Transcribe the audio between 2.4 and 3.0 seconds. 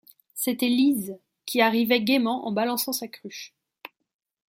en balançant